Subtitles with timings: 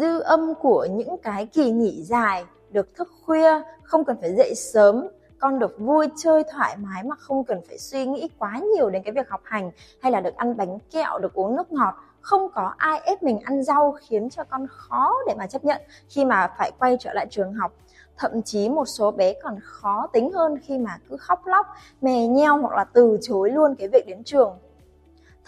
[0.00, 4.54] dư âm của những cái kỳ nghỉ dài được thức khuya, không cần phải dậy
[4.54, 5.08] sớm.
[5.38, 9.02] Con được vui, chơi thoải mái mà không cần phải suy nghĩ quá nhiều đến
[9.02, 9.70] cái việc học hành
[10.02, 11.94] hay là được ăn bánh kẹo, được uống nước ngọt.
[12.20, 15.82] Không có ai ép mình ăn rau khiến cho con khó để mà chấp nhận
[16.08, 17.72] khi mà phải quay trở lại trường học.
[18.16, 21.66] Thậm chí một số bé còn khó tính hơn khi mà cứ khóc lóc,
[22.00, 24.58] mè nheo hoặc là từ chối luôn cái việc đến trường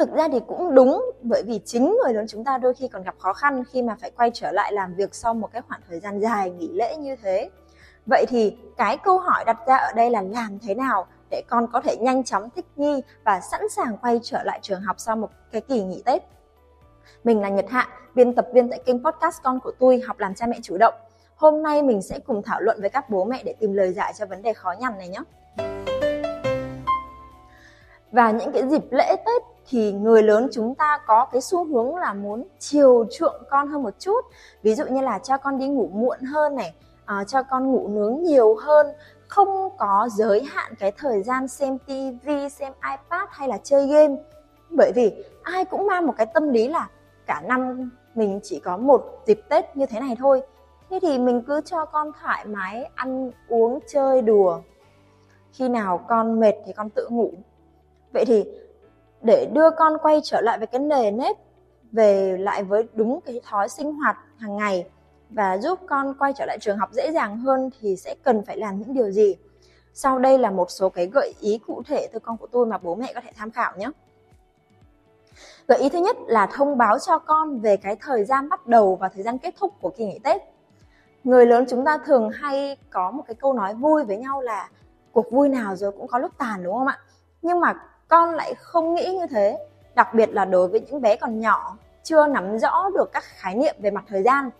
[0.00, 3.02] thực ra thì cũng đúng, bởi vì chính người lớn chúng ta đôi khi còn
[3.02, 5.80] gặp khó khăn khi mà phải quay trở lại làm việc sau một cái khoảng
[5.88, 7.50] thời gian dài nghỉ lễ như thế.
[8.06, 11.66] Vậy thì cái câu hỏi đặt ra ở đây là làm thế nào để con
[11.72, 15.16] có thể nhanh chóng thích nghi và sẵn sàng quay trở lại trường học sau
[15.16, 16.22] một cái kỳ nghỉ tết?
[17.24, 20.34] Mình là nhật hạ, biên tập viên tại kênh podcast con của tôi, học làm
[20.34, 20.94] cha mẹ chủ động.
[21.36, 24.12] Hôm nay mình sẽ cùng thảo luận với các bố mẹ để tìm lời giải
[24.18, 25.20] cho vấn đề khó nhằn này nhé.
[28.12, 31.96] Và những cái dịp lễ tết thì người lớn chúng ta có cái xu hướng
[31.96, 34.20] là muốn chiều chuộng con hơn một chút.
[34.62, 37.88] Ví dụ như là cho con đi ngủ muộn hơn này à, cho con ngủ
[37.88, 38.86] nướng nhiều hơn
[39.28, 44.16] không có giới hạn cái thời gian xem tivi xem ipad hay là chơi game.
[44.70, 46.88] Bởi vì ai cũng mang một cái tâm lý là
[47.26, 50.42] cả năm mình chỉ có một dịp tết như thế này thôi.
[50.90, 54.60] Thế thì mình cứ cho con thoải mái ăn uống chơi đùa.
[55.52, 57.32] Khi nào con mệt thì con tự ngủ.
[58.12, 58.44] Vậy thì
[59.22, 61.36] để đưa con quay trở lại với cái nề nếp,
[61.92, 64.86] về lại với đúng cái thói sinh hoạt hàng ngày
[65.30, 68.56] và giúp con quay trở lại trường học dễ dàng hơn thì sẽ cần phải
[68.56, 69.36] làm những điều gì?
[69.94, 72.78] Sau đây là một số cái gợi ý cụ thể từ con của tôi mà
[72.78, 73.90] bố mẹ có thể tham khảo nhé.
[75.68, 78.96] Gợi ý thứ nhất là thông báo cho con về cái thời gian bắt đầu
[78.96, 80.42] và thời gian kết thúc của kỳ nghỉ tết.
[81.24, 84.68] Người lớn chúng ta thường hay có một cái câu nói vui với nhau là
[85.12, 86.98] cuộc vui nào rồi cũng có lúc tàn đúng không ạ?
[87.42, 87.74] Nhưng mà
[88.10, 89.58] con lại không nghĩ như thế.
[89.94, 93.54] Đặc biệt là đối với những bé còn nhỏ, chưa nắm rõ được các khái
[93.54, 94.50] niệm về mặt thời gian.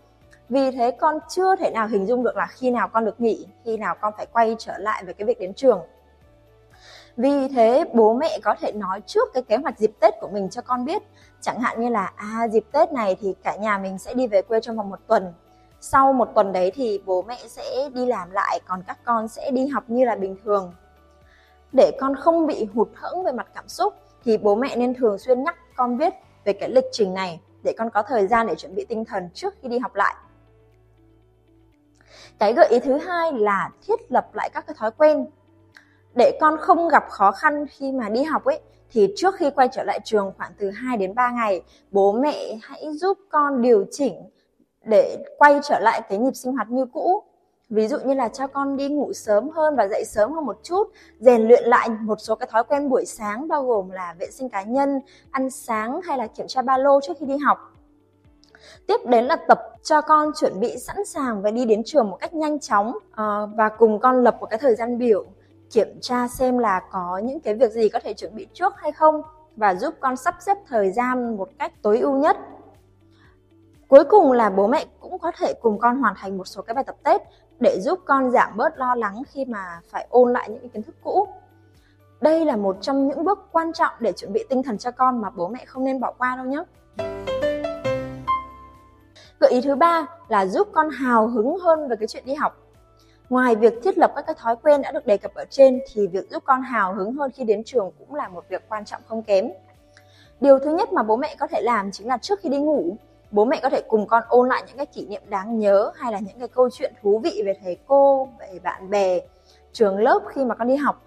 [0.48, 3.46] Vì thế con chưa thể nào hình dung được là khi nào con được nghỉ,
[3.64, 5.80] khi nào con phải quay trở lại về cái việc đến trường.
[7.16, 10.50] Vì thế bố mẹ có thể nói trước cái kế hoạch dịp tết của mình
[10.50, 11.02] cho con biết.
[11.40, 14.42] Chẳng hạn như là à dịp tết này thì cả nhà mình sẽ đi về
[14.42, 15.32] quê trong vòng một tuần.
[15.80, 19.50] Sau một tuần đấy thì bố mẹ sẽ đi làm lại, còn các con sẽ
[19.50, 20.72] đi học như là bình thường
[21.72, 23.94] để con không bị hụt hẫng về mặt cảm xúc,
[24.24, 26.14] thì bố mẹ nên thường xuyên nhắc con biết
[26.44, 29.28] về cái lịch trình này để con có thời gian để chuẩn bị tinh thần
[29.34, 30.14] trước khi đi học lại.
[32.38, 35.26] Cái gợi ý thứ hai là thiết lập lại các cái thói quen.
[36.14, 38.60] Để con không gặp khó khăn khi mà đi học ấy,
[38.90, 42.58] thì trước khi quay trở lại trường khoảng từ 2 đến 3 ngày, bố mẹ
[42.62, 44.14] hãy giúp con điều chỉnh
[44.84, 47.22] để quay trở lại cái nhịp sinh hoạt như cũ
[47.70, 50.58] ví dụ như là cho con đi ngủ sớm hơn và dậy sớm hơn một
[50.62, 50.84] chút
[51.20, 54.48] rèn luyện lại một số cái thói quen buổi sáng bao gồm là vệ sinh
[54.48, 55.00] cá nhân
[55.30, 57.58] ăn sáng hay là kiểm tra ba lô trước khi đi học.
[58.86, 62.16] Tiếp đến là tập cho con chuẩn bị sẵn sàng và đi đến trường một
[62.20, 65.24] cách nhanh chóng à, và cùng con lập một cái thời gian biểu
[65.70, 68.92] kiểm tra xem là có những cái việc gì có thể chuẩn bị trước hay
[68.92, 69.22] không
[69.56, 72.36] và giúp con sắp xếp thời gian một cách tối ưu nhất.
[73.88, 76.74] Cuối cùng là bố mẹ cũng có thể cùng con hoàn thành một số cái
[76.74, 77.22] bài tập tết
[77.60, 80.94] để giúp con giảm bớt lo lắng khi mà phải ôn lại những kiến thức
[81.02, 81.28] cũ.
[82.20, 85.20] Đây là một trong những bước quan trọng để chuẩn bị tinh thần cho con
[85.20, 86.64] mà bố mẹ không nên bỏ qua đâu nhé.
[89.40, 92.56] Gợi ý thứ ba là giúp con hào hứng hơn về cái chuyện đi học.
[93.28, 96.06] Ngoài việc thiết lập các cái thói quen đã được đề cập ở trên thì
[96.06, 99.00] việc giúp con hào hứng hơn khi đến trường cũng là một việc quan trọng
[99.08, 99.50] không kém.
[100.40, 102.96] Điều thứ nhất mà bố mẹ có thể làm chính là trước khi đi ngủ
[103.30, 106.12] bố mẹ có thể cùng con ôn lại những cái kỷ niệm đáng nhớ hay
[106.12, 109.20] là những cái câu chuyện thú vị về thầy cô, về bạn bè,
[109.72, 111.02] trường lớp khi mà con đi học.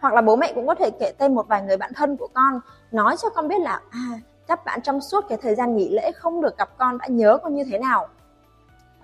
[0.00, 2.28] Hoặc là bố mẹ cũng có thể kể tên một vài người bạn thân của
[2.34, 2.60] con,
[2.92, 6.12] nói cho con biết là à các bạn trong suốt cái thời gian nghỉ lễ
[6.12, 8.08] không được gặp con, đã nhớ con như thế nào.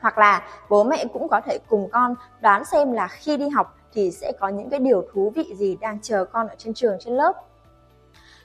[0.00, 3.76] Hoặc là bố mẹ cũng có thể cùng con đoán xem là khi đi học
[3.92, 6.96] thì sẽ có những cái điều thú vị gì đang chờ con ở trên trường,
[7.00, 7.32] trên lớp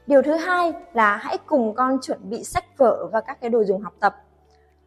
[0.08, 3.64] điều thứ hai là hãy cùng con chuẩn bị sách vở và các cái đồ
[3.64, 4.16] dùng học tập.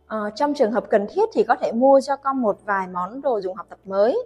[0.06, 3.20] À, trong trường hợp cần thiết thì có thể mua cho con một vài món
[3.20, 4.18] đồ dùng học tập mới.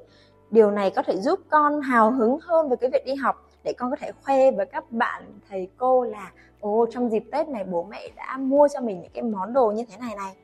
[0.51, 3.73] Điều này có thể giúp con hào hứng hơn về cái việc đi học để
[3.73, 7.65] con có thể khoe với các bạn thầy cô là ồ trong dịp tết này
[7.65, 10.37] bố mẹ đã mua cho mình những cái món đồ như thế này này.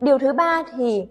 [0.00, 1.08] Điều thứ ba thì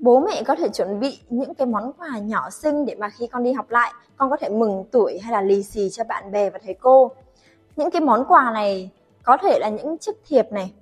[0.00, 3.26] bố mẹ có thể chuẩn bị những cái món quà nhỏ xinh để mà khi
[3.26, 6.32] con đi học lại, con có thể mừng tuổi hay là lì xì cho bạn
[6.32, 7.10] bè và thầy cô.
[7.76, 8.90] Những cái món quà này
[9.22, 10.72] có thể là những chiếc thiệp này,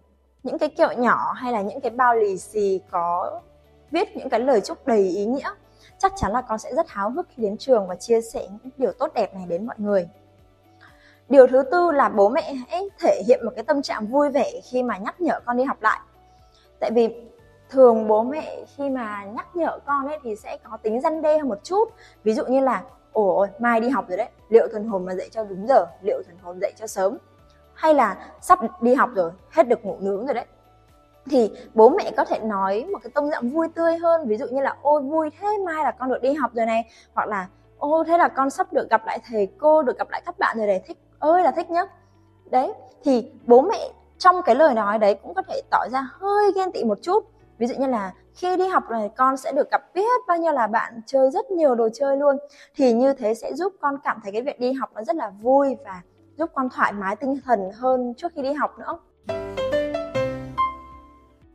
[0.43, 3.41] những cái kẹo nhỏ hay là những cái bao lì xì có
[3.91, 5.51] viết những cái lời chúc đầy ý nghĩa.
[5.99, 8.73] Chắc chắn là con sẽ rất háo hức khi đến trường và chia sẻ những
[8.77, 10.09] điều tốt đẹp này đến mọi người.
[11.29, 14.51] Điều thứ tư là bố mẹ hãy thể hiện một cái tâm trạng vui vẻ
[14.65, 16.01] khi mà nhắc nhở con đi học lại.
[16.81, 17.09] Tại vì
[17.75, 21.39] thường bố mẹ khi mà nhắc nhở con ấy thì sẽ có tính răn đe
[21.39, 21.85] hơn một chút.
[22.25, 22.83] Ví dụ như là
[23.13, 26.23] ồ mai đi học rồi đấy, liệu thần hồn mà dậy cho đúng giờ, liệu
[26.27, 27.19] thần hồn dậy cho sớm?
[27.75, 30.45] Hay là, sắp đi học rồi, hết được ngủ nướng rồi đấy.
[31.31, 34.47] Thì bố mẹ có thể nói một cái tông giọng vui tươi hơn, ví dụ
[34.47, 36.85] như là, ôi, vui thế, mai là con được đi học rồi này.
[37.15, 37.49] Hoặc là,
[37.79, 40.57] ô, thế là con sắp được gặp lại thầy cô, được gặp lại các bạn
[40.59, 41.85] rồi này, thích, ơi là thích nhá.
[42.51, 42.73] Đấy,
[43.05, 43.89] thì bố mẹ
[44.19, 47.34] trong cái lời nói đấy cũng có thể tỏ ra hơi ghen tị một chút
[47.59, 50.53] ví dụ như là khi đi học này, con sẽ được gặp biết bao nhiêu
[50.53, 52.37] là bạn, chơi rất nhiều đồ chơi luôn.
[52.77, 55.33] Thì như thế sẽ giúp con cảm thấy cái việc đi học nó rất là
[55.43, 56.03] vui và
[56.39, 58.99] giúp con thoải mái tinh thần hơn trước khi đi học nữa.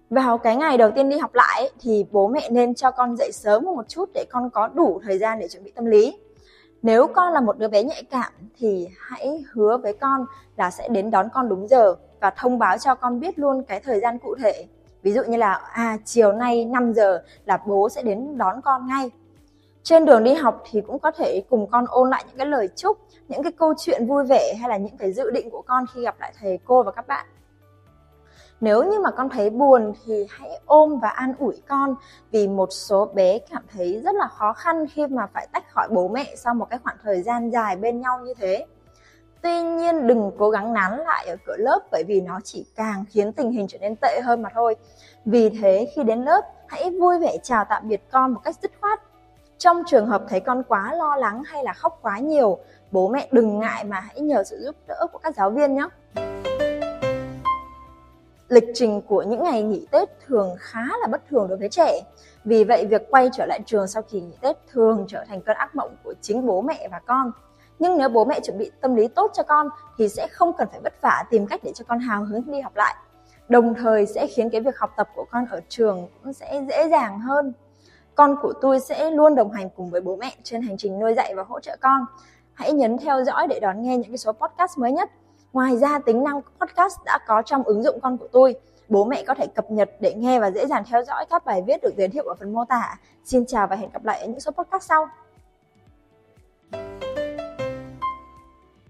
[0.09, 3.31] Vào cái ngày đầu tiên đi học lại thì bố mẹ nên cho con dậy
[3.31, 6.17] sớm một chút để con có đủ thời gian để chuẩn bị tâm lý.
[6.81, 10.25] Nếu con là một đứa bé nhạy cảm thì hãy hứa với con
[10.55, 13.79] là sẽ đến đón con đúng giờ và thông báo cho con biết luôn cái
[13.79, 14.67] thời gian cụ thể
[15.03, 18.87] ví dụ như là à chiều nay 5 giờ là bố sẽ đến đón con
[18.87, 19.11] ngay.
[19.83, 22.69] Trên đường đi học thì cũng có thể cùng con ôn lại những cái lời
[22.75, 22.97] chúc,
[23.27, 26.01] những cái câu chuyện vui vẻ hay là những cái dự định của con khi
[26.01, 27.25] gặp lại thầy cô và các bạn.
[28.61, 31.95] Nếu như mà con thấy buồn thì hãy ôm và an ủi con
[32.31, 35.87] vì một số bé cảm thấy rất là khó khăn khi mà phải tách khỏi
[35.91, 38.65] bố mẹ sau một cái khoảng thời gian dài bên nhau như thế.
[39.41, 43.05] Tuy nhiên đừng cố gắng nán lại ở cửa lớp bởi vì nó chỉ càng
[43.09, 44.75] khiến tình hình trở nên tệ hơn mà thôi.
[45.25, 48.71] Vì thế khi đến lớp, hãy vui vẻ chào tạm biệt con một cách dứt
[48.81, 48.99] khoát.
[49.57, 52.57] Trong trường hợp thấy con quá lo lắng hay là khóc quá nhiều,
[52.91, 55.87] bố mẹ đừng ngại mà hãy nhờ sự giúp đỡ của các giáo viên nhé.
[58.49, 62.01] Lịch trình của những ngày nghỉ Tết thường khá là bất thường đối với trẻ.
[62.45, 65.57] Vì vậy việc quay trở lại trường sau kỳ nghỉ Tết thường trở thành cơn
[65.57, 67.31] ác mộng của chính bố mẹ và con
[67.79, 70.67] nhưng nếu bố mẹ chuẩn bị tâm lý tốt cho con thì sẽ không cần
[70.71, 72.95] phải vất vả tìm cách để cho con hào hứng đi học lại.
[73.49, 76.89] Đồng thời sẽ khiến cái việc học tập của con ở trường cũng sẽ dễ
[76.89, 77.53] dàng hơn.
[78.15, 81.13] Con của tôi sẽ luôn đồng hành cùng với bố mẹ trên hành trình nuôi
[81.13, 82.05] dạy và hỗ trợ con.
[82.53, 85.09] Hãy nhấn theo dõi để đón nghe những cái số podcast mới nhất.
[85.53, 88.55] Ngoài ra, tính năng podcast đã có trong ứng dụng con của tôi.
[88.89, 91.63] Bố mẹ có thể cập nhật để nghe và dễ dàng theo dõi các bài
[91.67, 92.97] viết được giới thiệu ở phần mô tả.
[93.23, 95.07] Xin chào và hẹn gặp lại ở những số podcast sau.